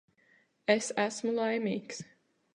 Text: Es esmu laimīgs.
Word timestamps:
Es 0.75 0.89
esmu 1.03 1.35
laimīgs. 1.41 2.03